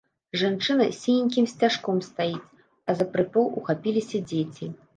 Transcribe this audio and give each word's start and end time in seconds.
Жанчына 0.41 0.87
з 0.91 0.95
сіненькім 1.03 1.45
сцяжком 1.51 2.01
стаіць, 2.09 2.53
а 2.89 2.99
за 3.01 3.05
прыпол 3.13 3.45
ухапіліся 3.61 4.27
дзеці. 4.29 4.75